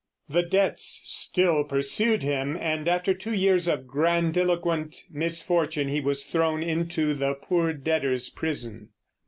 The 0.27 0.41
debts 0.41 1.03
still 1.05 1.63
pursued 1.63 2.23
him, 2.23 2.57
and 2.57 2.87
after 2.87 3.13
two 3.13 3.35
years 3.35 3.67
of 3.67 3.85
grandiloquent 3.85 5.03
misfortune 5.11 5.89
he 5.89 6.01
was 6.01 6.25
thrown 6.25 6.63
into 6.63 7.13
the 7.13 7.35
poor 7.35 7.71
debtors' 7.71 8.31
prison. 8.31 8.89